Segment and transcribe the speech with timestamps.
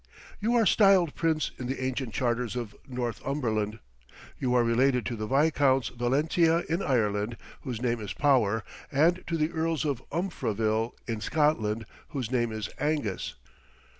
[0.39, 3.77] You are styled prince in the ancient charters of Northumberland.
[4.39, 9.37] You are related to the Viscounts Valentia in Ireland, whose name is Power; and to
[9.37, 13.35] the Earls of Umfraville in Scotland, whose name is Angus.